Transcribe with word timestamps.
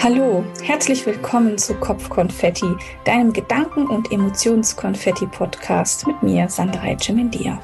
Hallo, 0.00 0.44
herzlich 0.62 1.04
willkommen 1.06 1.58
zu 1.58 1.74
Kopfkonfetti, 1.74 2.72
deinem 3.04 3.32
Gedanken- 3.32 3.88
und 3.88 4.12
Emotionskonfetti-Podcast 4.12 6.06
mit 6.06 6.22
mir, 6.22 6.48
Sandra 6.48 6.86
Etchemendia. 6.86 7.60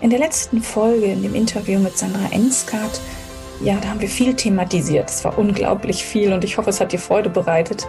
In 0.00 0.08
der 0.08 0.18
letzten 0.18 0.62
Folge, 0.62 1.04
in 1.04 1.22
dem 1.22 1.34
Interview 1.34 1.78
mit 1.80 1.98
Sandra 1.98 2.32
Enskart, 2.32 2.98
ja, 3.60 3.76
da 3.76 3.90
haben 3.90 4.00
wir 4.00 4.08
viel 4.08 4.34
thematisiert. 4.34 5.10
Es 5.10 5.22
war 5.22 5.36
unglaublich 5.36 6.02
viel 6.02 6.32
und 6.32 6.44
ich 6.44 6.56
hoffe, 6.56 6.70
es 6.70 6.80
hat 6.80 6.92
dir 6.92 6.98
Freude 6.98 7.28
bereitet. 7.28 7.86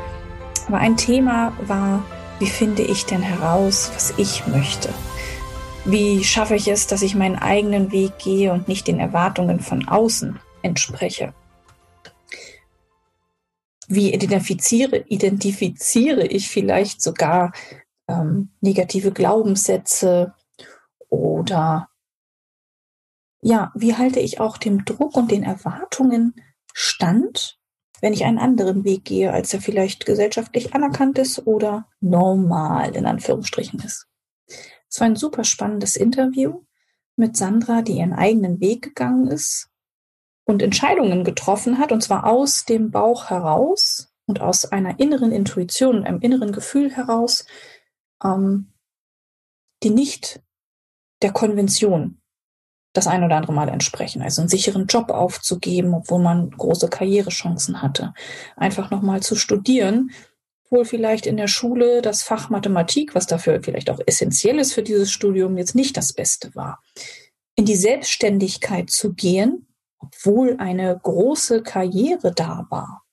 Aber 0.67 0.79
ein 0.79 0.97
Thema 0.97 1.53
war, 1.65 2.03
wie 2.39 2.47
finde 2.47 2.81
ich 2.81 3.05
denn 3.05 3.21
heraus, 3.21 3.89
was 3.95 4.13
ich 4.17 4.45
möchte? 4.47 4.89
Wie 5.85 6.25
schaffe 6.25 6.55
ich 6.55 6.67
es, 6.67 6.87
dass 6.87 7.01
ich 7.01 7.15
meinen 7.15 7.37
eigenen 7.37 7.93
Weg 7.93 8.19
gehe 8.19 8.51
und 8.51 8.67
nicht 8.67 8.85
den 8.85 8.99
Erwartungen 8.99 9.61
von 9.61 9.87
außen 9.87 10.39
entspreche? 10.61 11.33
Wie 13.87 14.13
identifiziere, 14.13 15.05
identifiziere 15.07 16.25
ich 16.25 16.49
vielleicht 16.49 17.01
sogar 17.01 17.53
ähm, 18.07 18.51
negative 18.61 19.11
Glaubenssätze 19.11 20.33
oder 21.09 21.89
ja, 23.41 23.71
wie 23.75 23.95
halte 23.95 24.19
ich 24.19 24.39
auch 24.39 24.57
dem 24.57 24.85
Druck 24.85 25.15
und 25.17 25.31
den 25.31 25.43
Erwartungen 25.43 26.33
stand, 26.73 27.59
wenn 27.99 28.13
ich 28.13 28.23
einen 28.23 28.37
anderen 28.37 28.85
Weg 28.85 29.05
gehe, 29.05 29.33
als 29.33 29.53
er 29.53 29.61
vielleicht 29.61 30.05
gesellschaftlich 30.05 30.73
anerkannt 30.73 31.17
ist 31.17 31.45
oder 31.45 31.87
normal 31.99 32.95
in 32.95 33.05
Anführungsstrichen 33.05 33.79
ist. 33.81 34.07
Es 34.89 34.99
war 34.99 35.07
ein 35.07 35.15
super 35.15 35.43
spannendes 35.43 35.95
Interview 35.95 36.63
mit 37.15 37.35
Sandra, 37.35 37.81
die 37.81 37.97
ihren 37.97 38.13
eigenen 38.13 38.59
Weg 38.59 38.81
gegangen 38.81 39.27
ist 39.27 39.72
und 40.45 40.61
Entscheidungen 40.61 41.23
getroffen 41.23 41.77
hat, 41.77 41.91
und 41.91 42.01
zwar 42.01 42.25
aus 42.25 42.65
dem 42.65 42.91
Bauch 42.91 43.29
heraus 43.29 44.13
und 44.25 44.41
aus 44.41 44.65
einer 44.65 44.99
inneren 44.99 45.31
Intuition, 45.31 46.03
einem 46.03 46.19
inneren 46.19 46.51
Gefühl 46.51 46.91
heraus, 46.91 47.45
ähm, 48.23 48.71
die 49.83 49.89
nicht 49.89 50.41
der 51.21 51.31
Konvention 51.31 52.19
das 52.93 53.07
ein 53.07 53.23
oder 53.23 53.35
andere 53.35 53.53
Mal 53.53 53.69
entsprechen. 53.69 54.21
Also 54.21 54.41
einen 54.41 54.49
sicheren 54.49 54.85
Job 54.85 55.09
aufzugeben, 55.09 55.93
obwohl 55.95 56.21
man 56.21 56.51
große 56.51 56.89
Karrierechancen 56.89 57.81
hatte. 57.81 58.13
Einfach 58.55 58.91
nochmal 58.91 59.21
zu 59.21 59.35
studieren, 59.35 60.11
wohl 60.69 60.85
vielleicht 60.85 61.25
in 61.25 61.37
der 61.37 61.47
Schule 61.47 62.01
das 62.01 62.21
Fach 62.21 62.49
Mathematik, 62.49 63.15
was 63.15 63.25
dafür 63.25 63.61
vielleicht 63.63 63.89
auch 63.89 63.99
essentiell 64.05 64.59
ist 64.59 64.73
für 64.73 64.83
dieses 64.83 65.11
Studium, 65.11 65.57
jetzt 65.57 65.75
nicht 65.75 65.97
das 65.97 66.13
Beste 66.13 66.53
war. 66.55 66.81
In 67.55 67.65
die 67.65 67.75
Selbstständigkeit 67.75 68.89
zu 68.89 69.13
gehen, 69.13 69.67
obwohl 70.03 70.57
eine 70.57 70.99
große 71.01 71.63
Karriere 71.63 72.33
da 72.33 72.65
war. 72.69 73.03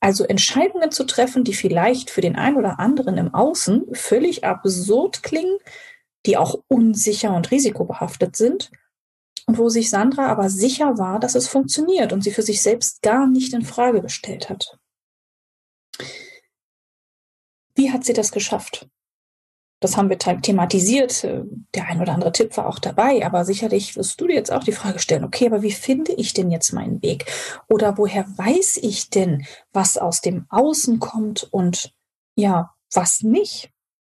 Also 0.00 0.24
Entscheidungen 0.24 0.90
zu 0.90 1.04
treffen, 1.04 1.44
die 1.44 1.54
vielleicht 1.54 2.10
für 2.10 2.20
den 2.20 2.36
einen 2.36 2.56
oder 2.56 2.80
anderen 2.80 3.16
im 3.16 3.32
Außen 3.32 3.94
völlig 3.94 4.44
absurd 4.44 5.22
klingen, 5.22 5.58
die 6.26 6.36
auch 6.36 6.60
unsicher 6.68 7.34
und 7.34 7.50
risikobehaftet 7.50 8.36
sind 8.36 8.70
und 9.46 9.58
wo 9.58 9.68
sich 9.68 9.90
Sandra 9.90 10.26
aber 10.26 10.50
sicher 10.50 10.98
war, 10.98 11.20
dass 11.20 11.34
es 11.34 11.48
funktioniert 11.48 12.12
und 12.12 12.22
sie 12.22 12.32
für 12.32 12.42
sich 12.42 12.62
selbst 12.62 13.02
gar 13.02 13.26
nicht 13.26 13.52
in 13.54 13.62
Frage 13.62 14.02
gestellt 14.02 14.48
hat. 14.50 14.78
Wie 17.74 17.90
hat 17.90 18.04
sie 18.04 18.12
das 18.12 18.32
geschafft? 18.32 18.88
Das 19.82 19.96
haben 19.96 20.08
wir 20.08 20.18
thematisiert. 20.18 21.24
Äh, 21.24 21.42
der 21.74 21.86
ein 21.86 22.00
oder 22.00 22.14
andere 22.14 22.32
Tipp 22.32 22.56
war 22.56 22.66
auch 22.66 22.78
dabei, 22.78 23.24
aber 23.26 23.44
sicherlich 23.44 23.96
wirst 23.96 24.20
du 24.20 24.26
dir 24.26 24.34
jetzt 24.34 24.52
auch 24.52 24.64
die 24.64 24.72
Frage 24.72 24.98
stellen, 24.98 25.24
okay, 25.24 25.46
aber 25.46 25.62
wie 25.62 25.72
finde 25.72 26.12
ich 26.12 26.32
denn 26.32 26.50
jetzt 26.50 26.72
meinen 26.72 27.02
Weg? 27.02 27.26
Oder 27.68 27.98
woher 27.98 28.26
weiß 28.38 28.78
ich 28.82 29.10
denn, 29.10 29.44
was 29.72 29.98
aus 29.98 30.20
dem 30.20 30.46
Außen 30.48 31.00
kommt 31.00 31.44
und 31.52 31.92
ja, 32.36 32.74
was 32.92 33.22
nicht? 33.22 33.70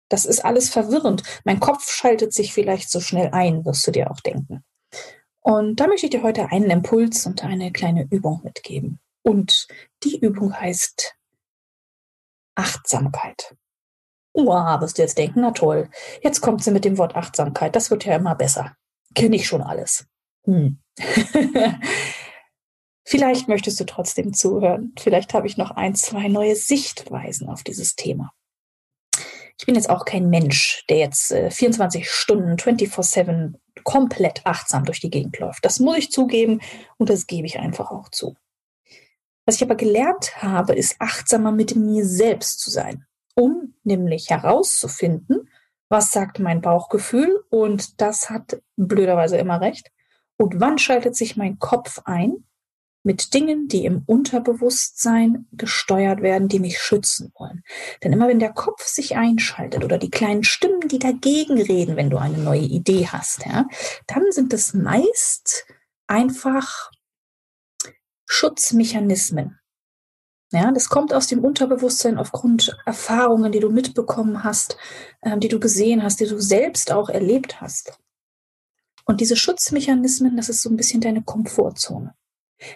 Das 0.10 0.26
ist 0.26 0.44
alles 0.44 0.70
verwirrend. 0.70 1.22
Mein 1.46 1.60
Kopf 1.60 1.92
schaltet 1.92 2.34
sich 2.34 2.54
vielleicht 2.54 2.90
so 2.90 3.00
schnell 3.00 3.30
ein, 3.32 3.64
wirst 3.64 3.86
du 3.86 3.92
dir 3.92 4.10
auch 4.10 4.20
denken. 4.20 4.64
Und 5.42 5.80
da 5.80 5.88
möchte 5.88 6.08
ich 6.08 6.12
dir 6.12 6.24
heute 6.24 6.52
einen 6.52 6.70
Impuls 6.72 7.26
und 7.28 7.44
eine 7.44 7.72
kleine 7.72 8.08
Übung 8.10 8.42
mitgeben. 8.44 9.00
Und 9.22 9.68
die 10.04 10.20
Übung 10.20 10.60
heißt 10.60 11.16
Achtsamkeit. 12.56 13.56
Uah, 14.40 14.80
wirst 14.80 14.98
du 14.98 15.02
jetzt 15.02 15.18
denken, 15.18 15.42
na 15.42 15.52
toll, 15.52 15.90
jetzt 16.24 16.42
kommt 16.42 16.64
sie 16.64 16.72
mit 16.72 16.86
dem 16.86 16.98
Wort 16.98 17.16
Achtsamkeit, 17.16 17.76
das 17.76 17.92
wird 17.92 18.06
ja 18.06 18.16
immer 18.16 18.36
besser. 18.36 18.76
Kenne 19.16 19.36
ich 19.36 19.48
schon 19.48 19.62
alles. 19.62 20.06
Hm. 20.46 20.80
Vielleicht 23.06 23.48
möchtest 23.48 23.80
du 23.80 23.86
trotzdem 23.86 24.34
zuhören. 24.34 24.94
Vielleicht 24.98 25.34
habe 25.34 25.48
ich 25.48 25.58
noch 25.58 25.72
ein, 25.72 25.96
zwei 25.96 26.28
neue 26.28 26.56
Sichtweisen 26.56 27.50
auf 27.50 27.64
dieses 27.64 27.96
Thema. 27.96 28.32
Ich 29.58 29.66
bin 29.66 29.76
jetzt 29.76 29.90
auch 29.90 30.06
kein 30.06 30.30
Mensch, 30.30 30.86
der 30.90 30.98
jetzt 31.00 31.32
äh, 31.32 31.52
24 31.52 32.10
Stunden, 32.10 32.56
24-7 32.56 33.56
komplett 33.84 34.46
achtsam 34.46 34.86
durch 34.86 35.02
die 35.02 35.10
Gegend 35.10 35.38
läuft. 35.40 35.66
Das 35.66 35.80
muss 35.80 35.98
ich 35.98 36.12
zugeben 36.12 36.62
und 36.98 37.10
das 37.10 37.28
gebe 37.28 37.48
ich 37.48 37.60
einfach 37.60 37.92
auch 37.92 38.10
zu. 38.10 38.36
Was 39.46 39.56
ich 39.56 39.64
aber 39.64 39.76
gelernt 39.76 40.42
habe, 40.42 40.76
ist 40.76 40.96
achtsamer 41.00 41.52
mit 41.52 41.76
mir 41.76 42.06
selbst 42.06 42.60
zu 42.60 42.70
sein 42.70 43.06
um 43.40 43.74
nämlich 43.84 44.30
herauszufinden, 44.30 45.50
was 45.88 46.12
sagt 46.12 46.40
mein 46.40 46.62
Bauchgefühl 46.62 47.44
und 47.50 48.02
das 48.02 48.30
hat 48.30 48.62
blöderweise 48.76 49.38
immer 49.38 49.62
recht. 49.62 49.92
Und 50.38 50.60
wann 50.60 50.78
schaltet 50.78 51.16
sich 51.16 51.38
mein 51.38 51.58
Kopf 51.58 52.02
ein 52.04 52.44
mit 53.04 53.34
Dingen, 53.34 53.70
die 53.70 53.86
im 53.86 54.04
Unterbewusstsein 54.06 55.48
gesteuert 55.54 56.22
werden, 56.22 56.50
die 56.50 56.60
mich 56.60 56.80
schützen 56.80 57.32
wollen. 57.38 57.64
Denn 58.04 58.12
immer 58.12 58.28
wenn 58.28 58.40
der 58.40 58.52
Kopf 58.52 58.86
sich 58.86 59.16
einschaltet 59.16 59.86
oder 59.86 59.98
die 59.98 60.12
kleinen 60.12 60.44
Stimmen, 60.44 60.88
die 60.90 61.00
dagegen 61.00 61.62
reden, 61.62 61.96
wenn 61.96 62.10
du 62.10 62.18
eine 62.18 62.38
neue 62.38 62.62
Idee 62.62 63.08
hast, 63.08 63.46
ja, 63.46 63.68
dann 64.06 64.32
sind 64.32 64.54
es 64.54 64.74
meist 64.74 65.66
einfach 66.08 66.92
Schutzmechanismen. 68.26 69.60
Ja, 70.52 70.72
das 70.72 70.90
kommt 70.90 71.14
aus 71.14 71.28
dem 71.28 71.44
Unterbewusstsein 71.44 72.18
aufgrund 72.18 72.76
Erfahrungen, 72.86 73.52
die 73.52 73.60
du 73.60 73.70
mitbekommen 73.70 74.44
hast, 74.44 74.78
äh, 75.22 75.38
die 75.38 75.48
du 75.48 75.60
gesehen 75.60 76.02
hast, 76.02 76.20
die 76.20 76.26
du 76.26 76.40
selbst 76.40 76.92
auch 76.92 77.10
erlebt 77.10 77.62
hast. 77.62 78.00
Und 79.06 79.22
diese 79.22 79.36
Schutzmechanismen, 79.36 80.38
das 80.38 80.50
ist 80.50 80.62
so 80.62 80.70
ein 80.70 80.78
bisschen 80.78 81.02
deine 81.02 81.22
Komfortzone. 81.22 82.14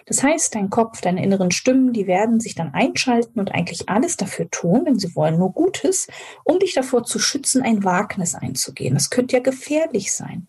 Das 0.06 0.22
heißt, 0.22 0.54
dein 0.54 0.70
Kopf, 0.70 1.00
deine 1.00 1.22
inneren 1.22 1.50
Stimmen, 1.50 1.92
die 1.92 2.06
werden 2.06 2.40
sich 2.40 2.54
dann 2.54 2.72
einschalten 2.72 3.38
und 3.38 3.52
eigentlich 3.52 3.88
alles 3.88 4.16
dafür 4.16 4.48
tun, 4.50 4.84
denn 4.86 4.98
sie 4.98 5.14
wollen 5.14 5.38
nur 5.38 5.52
Gutes, 5.52 6.06
um 6.44 6.58
dich 6.58 6.74
davor 6.74 7.04
zu 7.04 7.18
schützen, 7.18 7.62
ein 7.62 7.84
Wagnis 7.84 8.34
einzugehen. 8.34 8.94
Das 8.94 9.10
könnte 9.10 9.36
ja 9.36 9.42
gefährlich 9.42 10.12
sein. 10.12 10.48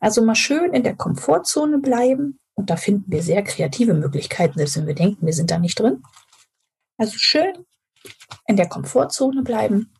Also 0.00 0.24
mal 0.24 0.34
schön 0.34 0.72
in 0.72 0.82
der 0.82 0.96
Komfortzone 0.96 1.78
bleiben 1.78 2.38
und 2.54 2.70
da 2.70 2.76
finden 2.76 3.10
wir 3.10 3.22
sehr 3.22 3.42
kreative 3.42 3.94
Möglichkeiten, 3.94 4.58
selbst 4.58 4.76
wenn 4.76 4.86
wir 4.86 4.94
denken, 4.94 5.26
wir 5.26 5.32
sind 5.32 5.50
da 5.50 5.58
nicht 5.58 5.78
drin. 5.78 6.02
Also 7.00 7.16
schön 7.16 7.64
in 8.46 8.56
der 8.56 8.68
Komfortzone 8.68 9.42
bleiben 9.42 9.94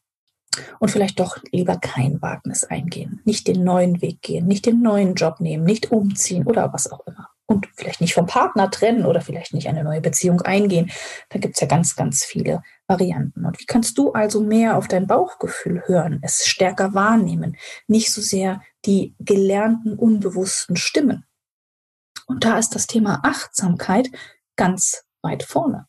und 0.81 0.91
vielleicht 0.91 1.19
doch 1.19 1.39
lieber 1.51 1.79
kein 1.79 2.21
Wagnis 2.21 2.65
eingehen, 2.65 3.23
nicht 3.25 3.49
den 3.49 3.65
neuen 3.65 4.03
Weg 4.03 4.21
gehen, 4.21 4.47
nicht 4.47 4.67
den 4.67 4.83
neuen 4.83 5.15
Job 5.15 5.41
nehmen, 5.41 5.65
nicht 5.65 5.93
umziehen 5.93 6.47
oder 6.47 6.75
was 6.75 6.93
auch 6.93 7.07
immer. 7.07 7.31
Und 7.47 7.69
vielleicht 7.75 8.03
nicht 8.03 8.13
vom 8.13 8.27
Partner 8.27 8.71
trennen 8.71 9.07
oder 9.07 9.23
vielleicht 9.23 9.55
nicht 9.55 9.67
eine 9.67 9.83
neue 9.83 10.03
Beziehung 10.03 10.43
eingehen. 10.43 10.91
Da 11.31 11.39
gibt 11.39 11.57
es 11.57 11.63
ja 11.63 11.67
ganz, 11.67 11.97
ganz 11.97 12.23
viele 12.23 12.63
Varianten. 12.87 13.47
Und 13.47 13.59
wie 13.59 13.65
kannst 13.65 13.97
du 13.97 14.13
also 14.13 14.43
mehr 14.43 14.77
auf 14.77 14.87
dein 14.87 15.07
Bauchgefühl 15.07 15.83
hören, 15.87 16.21
es 16.23 16.45
stärker 16.45 16.93
wahrnehmen, 16.93 17.57
nicht 17.87 18.13
so 18.13 18.21
sehr 18.21 18.61
die 18.85 19.15
gelernten, 19.21 19.95
unbewussten 19.95 20.77
Stimmen? 20.77 21.25
Und 22.27 22.45
da 22.45 22.59
ist 22.59 22.75
das 22.75 22.87
Thema 22.87 23.21
Achtsamkeit 23.25 24.11
ganz 24.55 25.03
weit 25.23 25.43
vorne. 25.43 25.87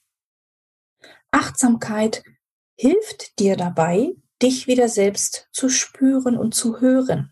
Achtsamkeit 1.31 2.23
hilft 2.75 3.39
dir 3.39 3.55
dabei, 3.55 4.13
dich 4.41 4.67
wieder 4.67 4.89
selbst 4.89 5.47
zu 5.51 5.69
spüren 5.69 6.37
und 6.37 6.53
zu 6.53 6.81
hören 6.81 7.31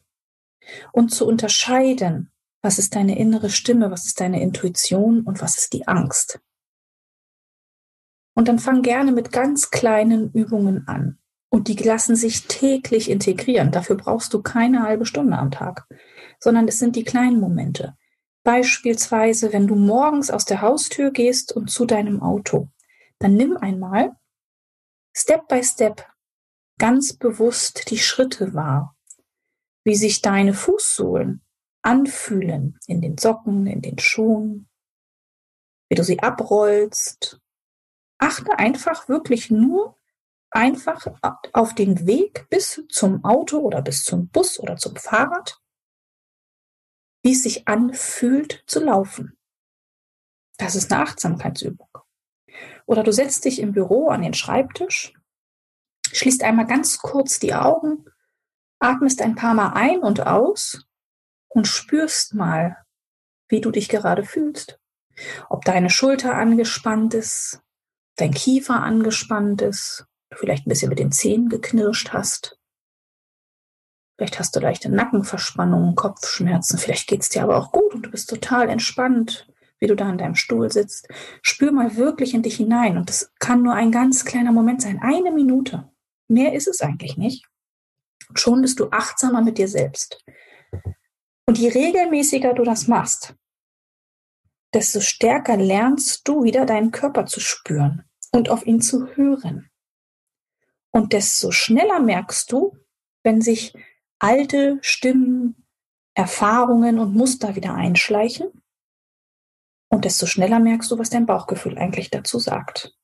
und 0.91 1.09
zu 1.09 1.27
unterscheiden, 1.27 2.31
was 2.61 2.77
ist 2.77 2.95
deine 2.95 3.17
innere 3.17 3.49
Stimme, 3.49 3.91
was 3.91 4.05
ist 4.05 4.19
deine 4.19 4.41
Intuition 4.41 5.21
und 5.21 5.41
was 5.41 5.57
ist 5.57 5.73
die 5.73 5.87
Angst. 5.87 6.39
Und 8.35 8.47
dann 8.47 8.59
fang 8.59 8.81
gerne 8.81 9.11
mit 9.11 9.31
ganz 9.31 9.69
kleinen 9.69 10.31
Übungen 10.31 10.87
an. 10.87 11.19
Und 11.51 11.67
die 11.67 11.75
lassen 11.75 12.15
sich 12.15 12.47
täglich 12.47 13.09
integrieren. 13.09 13.71
Dafür 13.71 13.97
brauchst 13.97 14.33
du 14.33 14.41
keine 14.41 14.83
halbe 14.83 15.05
Stunde 15.05 15.37
am 15.37 15.49
Tag, 15.49 15.87
sondern 16.39 16.67
es 16.67 16.77
sind 16.77 16.95
die 16.95 17.03
kleinen 17.03 17.39
Momente. 17.39 17.97
Beispielsweise, 18.43 19.51
wenn 19.51 19.67
du 19.67 19.75
morgens 19.75 20.29
aus 20.29 20.45
der 20.45 20.61
Haustür 20.61 21.11
gehst 21.11 21.51
und 21.51 21.71
zu 21.71 21.85
deinem 21.85 22.21
Auto 22.21 22.69
dann 23.19 23.35
nimm 23.35 23.57
einmal 23.57 24.17
Step 25.15 25.47
by 25.47 25.63
Step 25.63 26.05
ganz 26.77 27.13
bewusst 27.13 27.89
die 27.89 27.97
Schritte 27.97 28.53
wahr, 28.53 28.97
wie 29.83 29.95
sich 29.95 30.21
deine 30.21 30.53
Fußsohlen 30.53 31.43
anfühlen 31.81 32.79
in 32.87 33.01
den 33.01 33.17
Socken, 33.17 33.67
in 33.67 33.81
den 33.81 33.99
Schuhen, 33.99 34.69
wie 35.89 35.95
du 35.95 36.03
sie 36.03 36.19
abrollst, 36.19 37.39
Achte 38.19 38.59
einfach 38.59 39.07
wirklich 39.07 39.49
nur 39.49 39.97
einfach 40.51 41.07
auf 41.53 41.73
den 41.73 42.05
Weg 42.05 42.47
bis 42.49 42.83
zum 42.89 43.23
Auto 43.23 43.59
oder 43.59 43.81
bis 43.81 44.03
zum 44.03 44.27
Bus 44.27 44.59
oder 44.59 44.75
zum 44.75 44.97
Fahrrad, 44.97 45.61
wie 47.23 47.31
es 47.31 47.43
sich 47.43 47.67
anfühlt 47.67 48.63
zu 48.67 48.83
laufen. 48.83 49.37
Das 50.57 50.75
ist 50.75 50.91
eine 50.91 51.03
Achtsamkeitsübung. 51.03 51.87
Oder 52.89 53.03
du 53.03 53.13
setzt 53.13 53.45
dich 53.45 53.59
im 53.59 53.71
Büro 53.71 54.09
an 54.09 54.23
den 54.23 54.33
Schreibtisch, 54.33 55.13
schließt 56.11 56.43
einmal 56.43 56.65
ganz 56.65 56.97
kurz 56.97 57.37
die 57.37 57.53
Augen, 57.53 58.03
atmest 58.79 59.21
ein 59.21 59.35
paar 59.35 59.53
Mal 59.53 59.73
ein 59.73 59.99
und 59.99 60.25
aus 60.25 60.87
und 61.49 61.67
spürst 61.67 62.33
mal, 62.33 62.77
wie 63.47 63.61
du 63.61 63.69
dich 63.69 63.89
gerade 63.89 64.23
fühlst. 64.23 64.79
Ob 65.49 65.65
deine 65.65 65.91
Schulter 65.91 66.33
angespannt 66.33 67.13
ist, 67.13 67.61
dein 68.15 68.33
Kiefer 68.33 68.81
angespannt 68.81 69.61
ist, 69.61 70.07
du 70.31 70.37
vielleicht 70.37 70.65
ein 70.65 70.69
bisschen 70.69 70.89
mit 70.89 70.97
den 70.97 71.11
Zähnen 71.11 71.47
geknirscht 71.47 72.11
hast. 72.11 72.57
Vielleicht 74.17 74.39
hast 74.39 74.55
du 74.55 74.61
leichte 74.61 74.89
Nackenverspannungen, 74.89 75.93
Kopfschmerzen, 75.93 76.79
vielleicht 76.79 77.07
geht 77.07 77.21
es 77.21 77.29
dir 77.29 77.43
aber 77.43 77.57
auch 77.57 77.71
gut 77.71 77.93
und 77.93 78.07
du 78.07 78.09
bist 78.09 78.31
total 78.31 78.67
entspannt, 78.67 79.47
wie 79.79 79.87
du 79.87 79.95
da 79.95 80.09
in 80.09 80.17
deinem 80.17 80.35
Stuhl 80.35 80.71
sitzt. 80.71 81.07
Spür 81.41 81.71
mal 81.71 81.95
wirklich 81.95 82.33
in 82.33 82.43
dich 82.43 82.57
hinein 82.57 82.97
und 82.97 83.09
das 83.09 83.31
kann 83.39 83.63
nur 83.63 83.73
ein 83.73 83.91
ganz 83.91 84.25
kleiner 84.25 84.51
Moment 84.51 84.81
sein, 84.81 84.99
eine 85.01 85.31
Minute. 85.31 85.89
Mehr 86.27 86.53
ist 86.53 86.67
es 86.67 86.81
eigentlich 86.81 87.17
nicht. 87.17 87.47
Und 88.27 88.39
schon 88.39 88.61
bist 88.61 88.79
du 88.79 88.89
achtsamer 88.91 89.41
mit 89.41 89.57
dir 89.57 89.67
selbst. 89.67 90.23
Und 91.47 91.57
je 91.57 91.69
regelmäßiger 91.69 92.53
du 92.53 92.63
das 92.63 92.87
machst, 92.87 93.35
desto 94.73 94.99
stärker 94.99 95.57
lernst 95.57 96.27
du 96.27 96.43
wieder 96.43 96.65
deinen 96.65 96.91
Körper 96.91 97.25
zu 97.25 97.39
spüren 97.39 98.03
und 98.31 98.49
auf 98.49 98.65
ihn 98.65 98.81
zu 98.81 99.07
hören. 99.15 99.69
Und 100.91 101.13
desto 101.13 101.51
schneller 101.51 101.99
merkst 101.99 102.51
du, 102.51 102.77
wenn 103.23 103.41
sich 103.41 103.73
alte 104.19 104.77
Stimmen, 104.81 105.65
Erfahrungen 106.13 106.99
und 106.99 107.15
Muster 107.15 107.55
wieder 107.55 107.73
einschleichen. 107.73 108.58
Und 109.89 110.05
desto 110.05 110.25
schneller 110.25 110.59
merkst 110.59 110.89
du, 110.91 110.97
was 110.97 111.09
dein 111.09 111.25
Bauchgefühl 111.25 111.77
eigentlich 111.77 112.09
dazu 112.09 112.39
sagt. 112.39 112.95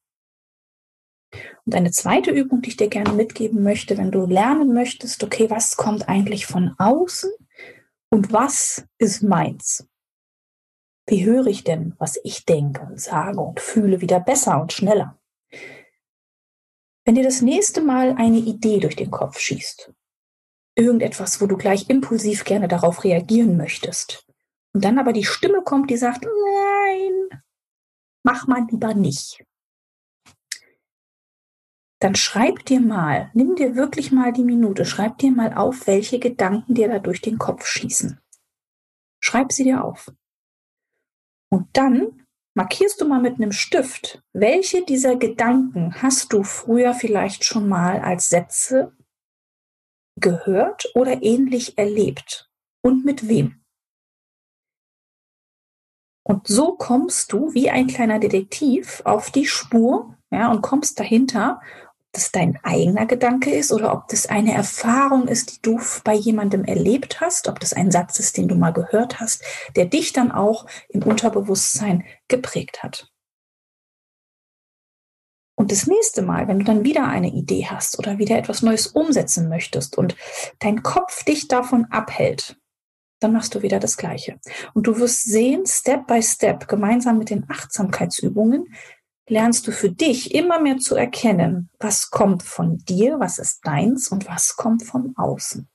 Und 1.66 1.76
eine 1.76 1.92
zweite 1.92 2.32
Übung, 2.32 2.62
die 2.62 2.70
ich 2.70 2.78
dir 2.78 2.90
gerne 2.90 3.12
mitgeben 3.14 3.64
möchte, 3.64 3.98
wenn 3.98 4.12
du 4.12 4.26
lernen 4.26 4.74
möchtest, 4.74 5.24
okay, 5.24 5.50
was 5.50 5.76
kommt 5.78 6.08
eigentlich 6.08 6.46
von 6.46 6.76
außen 6.78 7.32
und 8.10 8.32
was 8.32 8.86
ist 9.00 9.24
meins? 9.24 9.88
Wie 11.08 11.26
höre 11.26 11.48
ich 11.48 11.64
denn, 11.64 11.94
was 11.98 12.20
ich 12.24 12.46
denke 12.46 12.82
und 12.82 13.00
sage 13.00 13.40
und 13.40 13.60
fühle 13.60 14.02
wieder 14.02 14.20
besser 14.20 14.62
und 14.62 14.74
schneller? 14.74 15.20
Wenn 17.04 17.16
dir 17.16 17.24
das 17.24 17.42
nächste 17.42 17.82
Mal 17.82 18.16
eine 18.18 18.40
Idee 18.40 18.80
durch 18.80 18.96
den 18.96 19.12
Kopf 19.12 19.40
schießt, 19.40 19.94
irgendetwas, 20.76 21.40
wo 21.42 21.46
du 21.46 21.58
gleich 21.58 21.90
impulsiv 21.90 22.44
gerne 22.44 22.68
darauf 22.68 23.04
reagieren 23.04 23.58
möchtest, 23.58 24.25
und 24.76 24.84
dann 24.84 25.00
aber 25.00 25.14
die 25.14 25.24
Stimme 25.24 25.62
kommt, 25.64 25.90
die 25.90 25.96
sagt, 25.96 26.26
nein, 26.26 27.42
mach 28.24 28.46
mal 28.46 28.68
lieber 28.70 28.94
nicht. 28.94 29.42
Dann 32.02 32.14
schreib 32.16 32.66
dir 32.66 32.82
mal, 32.82 33.32
nimm 33.34 33.56
dir 33.56 33.78
wirklich 33.78 34.12
mal 34.12 34.34
die 34.34 34.44
Minute, 34.44 34.84
schreib 34.84 35.18
dir 35.20 35.32
mal 35.32 35.54
auf, 35.54 35.88
welche 35.88 36.20
Gedanken 36.20 36.74
dir 36.74 36.90
da 36.90 37.00
durch 37.00 37.22
den 37.22 37.38
Kopf 37.38 37.66
schießen. 37.66 38.20
Schreib 39.22 39.54
sie 39.54 39.64
dir 39.64 39.82
auf. 39.82 40.12
Und 41.50 41.70
dann 41.72 42.28
markierst 42.54 43.00
du 43.00 43.08
mal 43.08 43.22
mit 43.22 43.36
einem 43.36 43.54
Stift, 43.54 44.22
welche 44.34 44.84
dieser 44.84 45.16
Gedanken 45.16 46.02
hast 46.02 46.34
du 46.34 46.44
früher 46.44 46.94
vielleicht 46.94 47.46
schon 47.46 47.70
mal 47.70 48.02
als 48.02 48.28
Sätze 48.28 48.92
gehört 50.20 50.92
oder 50.96 51.24
ähnlich 51.24 51.78
erlebt 51.78 52.52
und 52.82 53.06
mit 53.06 53.30
wem. 53.30 53.65
Und 56.28 56.48
so 56.48 56.74
kommst 56.74 57.32
du 57.32 57.54
wie 57.54 57.70
ein 57.70 57.88
kleiner 57.88 58.20
Detektiv 58.20 59.02
auf 59.06 59.30
die 59.30 59.46
Spur 59.46 60.16
ja, 60.32 60.50
und 60.52 60.62
kommst 60.62 61.00
dahinter 61.00 61.62
das 62.16 62.32
dein 62.32 62.58
eigener 62.64 63.06
Gedanke 63.06 63.54
ist 63.54 63.72
oder 63.72 63.94
ob 63.94 64.08
das 64.08 64.26
eine 64.26 64.54
Erfahrung 64.54 65.28
ist, 65.28 65.52
die 65.52 65.62
du 65.62 65.80
bei 66.04 66.14
jemandem 66.14 66.64
erlebt 66.64 67.20
hast, 67.22 67.48
ob 67.48 67.60
das 67.60 67.74
ein 67.74 67.92
Satz 67.92 68.20
ist, 68.20 68.38
den 68.38 68.48
du 68.48 68.56
mal 68.56 68.72
gehört 68.72 69.20
hast, 69.20 69.44
der 69.76 69.86
dich 69.86 70.14
dann 70.14 70.32
auch 70.32 70.66
im 70.90 71.04
Unterbewusstsein 71.04 72.06
geprägt 72.28 72.84
hat. 72.84 73.12
Und 75.58 75.72
das 75.72 75.88
nächste 75.88 76.22
Mal, 76.22 76.48
wenn 76.48 76.60
du 76.60 76.66
dann 76.66 76.84
wieder 76.84 77.08
eine 77.08 77.30
Idee 77.30 77.68
hast 77.70 77.98
oder 78.00 78.18
wieder 78.18 78.38
etwas 78.38 78.62
Neues 78.62 78.88
umsetzen 78.88 79.48
möchtest 79.48 79.98
und 79.98 80.16
dein 80.60 80.84
Kopf 80.84 81.24
dich 81.24 81.48
davon 81.48 81.86
abhält, 81.92 82.58
dann 83.26 83.34
machst 83.34 83.56
du 83.56 83.64
wieder 83.64 83.80
das 83.80 83.98
Gleiche. 83.98 84.40
Und 84.76 84.86
du 84.86 85.00
wirst 85.00 85.26
sehen, 85.26 85.66
Step 85.66 86.06
by 86.06 86.22
Step, 86.22 86.68
gemeinsam 86.68 87.18
mit 87.18 87.32
den 87.32 87.50
Achtsamkeitsübungen, 87.50 88.72
lernst 89.28 89.66
du 89.66 89.72
für 89.72 89.90
dich 89.90 90.36
immer 90.36 90.60
mehr 90.60 90.78
zu 90.78 90.96
erkennen, 90.96 91.72
was 91.80 92.12
kommt 92.12 92.44
von 92.44 92.78
dir, 92.78 93.20
was 93.20 93.40
ist 93.40 93.66
deins 93.66 94.10
und 94.10 94.28
was 94.28 94.56
kommt 94.56 94.84
von 94.84 95.16
außen. 95.18 95.68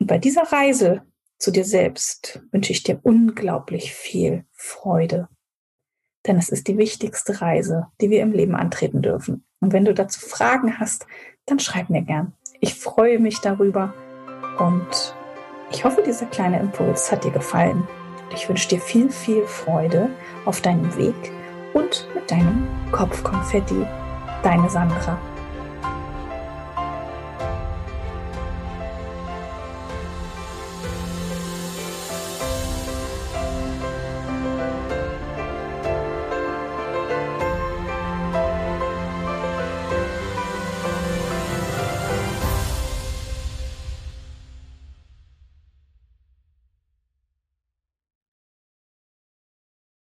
Und 0.00 0.06
bei 0.06 0.16
dieser 0.16 0.44
Reise 0.44 1.02
zu 1.38 1.50
dir 1.50 1.66
selbst 1.66 2.40
wünsche 2.50 2.72
ich 2.72 2.82
dir 2.82 2.98
unglaublich 3.02 3.92
viel 3.92 4.46
Freude. 4.52 5.28
Denn 6.26 6.38
es 6.38 6.48
ist 6.48 6.66
die 6.66 6.78
wichtigste 6.78 7.42
Reise, 7.42 7.88
die 8.00 8.08
wir 8.08 8.22
im 8.22 8.32
Leben 8.32 8.54
antreten 8.54 9.02
dürfen. 9.02 9.44
Und 9.60 9.74
wenn 9.74 9.84
du 9.84 9.92
dazu 9.92 10.18
Fragen 10.18 10.78
hast, 10.80 11.06
dann 11.44 11.58
schreib 11.58 11.90
mir 11.90 12.02
gern. 12.02 12.32
Ich 12.60 12.74
freue 12.74 13.18
mich 13.18 13.40
darüber 13.40 13.92
und 14.58 15.14
ich 15.72 15.84
hoffe, 15.84 16.02
dieser 16.04 16.26
kleine 16.26 16.60
Impuls 16.60 17.10
hat 17.10 17.24
dir 17.24 17.30
gefallen. 17.30 17.86
Ich 18.34 18.48
wünsche 18.48 18.68
dir 18.68 18.80
viel, 18.80 19.10
viel 19.10 19.46
Freude 19.46 20.10
auf 20.44 20.60
deinem 20.60 20.94
Weg 20.96 21.14
und 21.74 22.08
mit 22.14 22.30
deinem 22.30 22.66
Kopfkonfetti. 22.90 23.86
Deine 24.42 24.68
Sandra. 24.68 25.18